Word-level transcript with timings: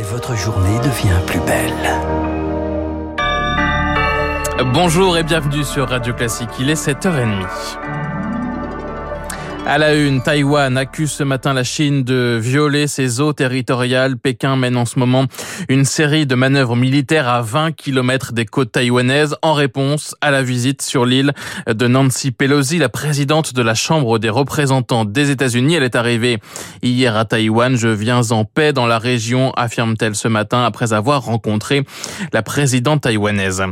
et 0.00 0.02
votre 0.02 0.34
journée 0.34 0.78
devient 0.78 1.20
plus 1.26 1.40
belle. 1.40 1.72
Bonjour 4.72 5.18
et 5.18 5.22
bienvenue 5.22 5.62
sur 5.62 5.88
Radio 5.88 6.14
Classique, 6.14 6.48
il 6.58 6.70
est 6.70 6.86
7h30. 6.86 7.99
À 9.66 9.78
la 9.78 9.94
une, 9.94 10.20
Taïwan 10.20 10.76
accuse 10.76 11.12
ce 11.12 11.22
matin 11.22 11.52
la 11.52 11.62
Chine 11.62 12.02
de 12.02 12.38
violer 12.42 12.88
ses 12.88 13.20
eaux 13.20 13.32
territoriales. 13.32 14.16
Pékin 14.16 14.56
mène 14.56 14.76
en 14.76 14.84
ce 14.84 14.98
moment 14.98 15.26
une 15.68 15.84
série 15.84 16.26
de 16.26 16.34
manœuvres 16.34 16.74
militaires 16.74 17.28
à 17.28 17.42
20 17.42 17.72
km 17.72 18.32
des 18.32 18.46
côtes 18.46 18.72
taïwanaises 18.72 19.36
en 19.42 19.52
réponse 19.52 20.16
à 20.22 20.32
la 20.32 20.42
visite 20.42 20.82
sur 20.82 21.04
l'île 21.04 21.32
de 21.68 21.86
Nancy 21.86 22.32
Pelosi, 22.32 22.78
la 22.78 22.88
présidente 22.88 23.54
de 23.54 23.62
la 23.62 23.74
Chambre 23.74 24.18
des 24.18 24.30
représentants 24.30 25.04
des 25.04 25.30
États-Unis. 25.30 25.74
Elle 25.74 25.84
est 25.84 25.94
arrivée 25.94 26.38
hier 26.82 27.16
à 27.16 27.24
Taïwan. 27.24 27.76
Je 27.76 27.88
viens 27.88 28.30
en 28.32 28.44
paix 28.44 28.72
dans 28.72 28.86
la 28.86 28.98
région, 28.98 29.52
affirme-t-elle 29.52 30.16
ce 30.16 30.26
matin 30.26 30.64
après 30.64 30.92
avoir 30.92 31.22
rencontré 31.22 31.84
la 32.32 32.42
présidente 32.42 33.02
taïwanaise. 33.02 33.62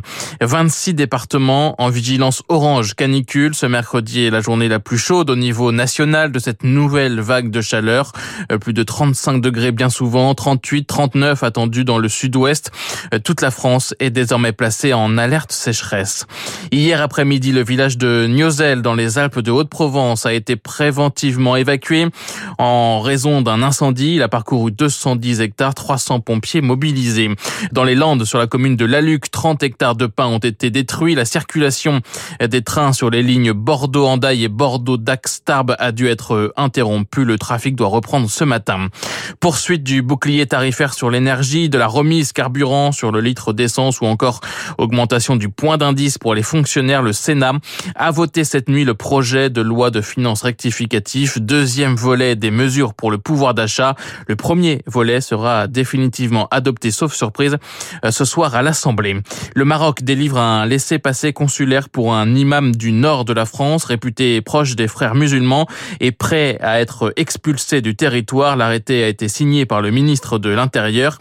26 0.43 0.95
départements 0.95 1.75
en 1.83 1.89
vigilance 1.89 2.43
orange 2.49 2.95
canicule. 2.95 3.55
Ce 3.55 3.67
mercredi 3.67 4.27
est 4.27 4.31
la 4.31 4.41
journée 4.41 4.69
la 4.69 4.79
plus 4.79 4.99
chaude 4.99 5.31
au 5.31 5.37
niveau 5.37 5.73
nationale 5.79 6.33
de 6.33 6.41
cette 6.41 6.65
nouvelle 6.65 7.21
vague 7.21 7.51
de 7.51 7.61
chaleur. 7.61 8.11
Euh, 8.51 8.59
plus 8.59 8.73
de 8.73 8.83
35 8.83 9.41
degrés 9.41 9.71
bien 9.71 9.91
souvent, 9.91 10.35
38, 10.35 10.87
39 10.87 11.45
attendus 11.45 11.85
dans 11.85 11.99
le 11.99 12.09
sud-ouest. 12.09 12.73
Euh, 13.15 13.21
toute 13.21 13.41
la 13.41 13.53
France 13.53 13.95
est 14.01 14.11
désormais 14.11 14.51
placée 14.51 14.93
en 14.93 15.17
alerte 15.17 15.53
sécheresse. 15.53 16.27
Hier 16.73 17.01
après-midi, 17.01 17.53
le 17.53 17.63
village 17.63 17.97
de 17.97 18.27
Niozel 18.27 18.83
dans 18.83 18.97
les 18.97 19.19
Alpes 19.19 19.39
de 19.39 19.53
Haute-Provence 19.53 20.27
a 20.27 20.33
été 20.33 20.57
préventivement 20.57 21.55
évacué 21.55 22.07
en 22.59 23.01
raison 23.01 23.41
d'un 23.41 23.63
incendie. 23.63 24.17
Il 24.17 24.23
a 24.23 24.29
parcouru 24.29 24.73
210 24.73 25.41
hectares, 25.41 25.75
300 25.75 26.19
pompiers 26.21 26.61
mobilisés. 26.61 27.31
Dans 27.71 27.85
les 27.85 27.95
Landes, 27.95 28.25
sur 28.25 28.39
la 28.41 28.49
commune 28.49 28.75
de 28.75 28.85
Laluc, 28.85 29.31
30 29.31 29.63
hectares 29.63 29.95
de 29.95 30.07
pins 30.07 30.27
ont 30.27 30.39
été 30.39 30.71
détruits. 30.71 31.15
La 31.15 31.25
circulation 31.25 32.01
des 32.41 32.63
trains 32.63 32.93
sur 32.93 33.11
les 33.11 33.23
lignes 33.23 33.53
Bordeaux-Andaille 33.53 34.43
et 34.43 34.49
Bordeaux-Dax-Tarbes 34.49 35.68
a 35.79 35.93
dû 35.93 36.09
être 36.09 36.35
euh, 36.35 36.53
interrompu. 36.57 37.25
Le 37.25 37.39
trafic 37.39 37.77
doit 37.77 37.89
reprendre 37.89 38.31
ce 38.31 38.45
matin. 38.45 38.89
Poursuite 39.41 39.83
du 39.83 40.03
bouclier 40.03 40.47
tarifaire 40.47 40.95
sur 40.95 41.11
l'énergie, 41.11 41.69
de 41.69 41.79
la 41.79 41.87
remise 41.87 42.33
carburant 42.33 42.93
sur 42.93 43.13
le 43.13 43.21
litre 43.21 43.53
d'essence 43.53 44.01
ou 44.01 44.07
encore 44.07 44.41
augmentation 44.79 45.37
du 45.37 45.49
point 45.49 45.79
d'indice 45.79 46.19
pour 46.19 46.35
les 46.35 46.43
fonctionnaires. 46.43 47.03
Le 47.03 47.13
Sénat 47.13 47.53
a 47.95 48.11
voté 48.11 48.45
cette 48.45 48.69
nuit 48.69 48.85
le 48.85 48.95
projet 48.95 49.51
de 49.51 49.61
loi 49.61 49.91
de 49.91 50.01
finances 50.01 50.43
rectificatif. 50.43 51.39
Deuxième 51.39 51.97
volet 51.97 52.37
des 52.37 52.51
mesures 52.51 52.95
pour 52.95 53.11
le 53.11 53.19
pouvoir 53.19 53.55
d'achat. 53.55 53.95
Le 54.27 54.37
premier 54.37 54.83
volet 54.87 55.21
sera 55.21 55.67
définitivement 55.67 56.49
adopté, 56.51 56.91
sauf 56.91 57.15
surprise, 57.15 57.57
euh, 58.05 58.11
ce 58.11 58.25
soir 58.25 58.55
à 58.55 58.63
l'Assemblée. 58.63 59.21
Le 59.55 59.65
Maroc 59.65 60.03
délivre 60.03 60.39
un 60.39 60.67
laissez-passer 60.67 61.33
consulaire 61.33 61.89
pour 61.89 62.15
un 62.15 62.35
imam 62.35 62.75
du 62.75 62.93
nord 62.93 63.25
de 63.25 63.33
la 63.33 63.45
France, 63.45 63.85
réputé 63.85 64.41
proche 64.41 64.77
des 64.77 64.89
frères 64.89 65.15
musulmans 65.15 65.58
est 66.01 66.13
prêt 66.13 66.59
à 66.61 66.81
être 66.81 67.13
expulsé 67.17 67.81
du 67.81 67.97
territoire. 67.97 68.57
L'arrêté 68.57 69.05
a 69.05 69.09
été 69.09 69.29
signé 69.29 69.67
par 69.67 69.83
le 69.83 69.91
ministre 69.91 70.39
de 70.39 70.51
l'Intérieur. 70.51 71.19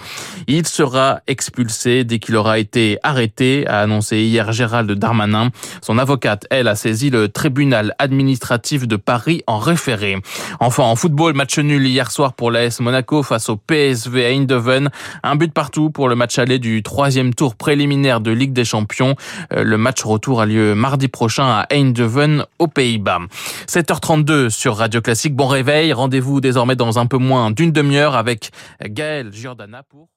Il 0.48 0.68
sera 0.68 1.20
expulsé 1.28 2.04
dès 2.04 2.20
qu'il 2.20 2.36
aura 2.36 2.60
été 2.60 2.98
arrêté, 3.04 3.66
a 3.68 3.82
annoncé 3.82 4.20
hier 4.20 4.52
Gérald 4.52 4.92
Darmanin. 4.92 5.50
Son 5.82 5.98
avocate, 5.98 6.46
elle, 6.50 6.68
a 6.68 6.76
saisi 6.76 7.10
le 7.10 7.30
tribunal 7.30 7.94
administratif 8.00 8.88
de 8.88 8.96
Paris 8.96 9.44
en 9.48 9.60
référé. 9.60 10.18
Enfin, 10.60 10.84
en 10.84 10.96
football, 10.96 11.34
match 11.34 11.58
nul 11.60 11.86
hier 11.86 12.12
soir 12.12 12.34
pour 12.34 12.52
l'AS 12.52 12.80
Monaco 12.80 13.24
face 13.24 13.50
au 13.50 13.58
PSV 13.58 14.26
à 14.26 14.30
Eindhoven. 14.30 14.90
Un 15.24 15.36
but 15.36 15.54
partout 15.54 15.90
pour 15.90 16.10
le 16.10 16.16
match 16.16 16.40
aller 16.40 16.60
du 16.60 16.84
troisième 16.84 17.34
tour 17.34 17.56
préliminaire 17.56 18.22
de 18.22 18.32
Ligue 18.32 18.54
des 18.54 18.66
Champions. 18.66 19.16
Euh, 19.54 19.64
le 19.64 19.78
match 19.78 20.04
retour 20.04 20.42
a 20.42 20.46
lieu 20.46 20.76
mardi 20.76 21.08
prochain 21.08 21.46
à 21.46 21.68
Eindhoven, 21.72 22.46
aux 22.60 22.68
Pays-Bas. 22.68 23.20
7h32 23.68 24.27
sur 24.50 24.78
Radio 24.78 25.02
Classique. 25.02 25.36
Bon 25.36 25.48
réveil. 25.48 25.94
Rendez-vous 25.94 26.42
désormais 26.42 26.76
dans 26.76 27.00
un 27.00 27.06
peu 27.06 27.18
moins 27.18 27.52
d'une 27.52 27.72
demi-heure 27.72 28.16
avec 28.16 28.52
Gaël 28.82 29.32
Giordana 29.32 29.84
pour 29.84 30.10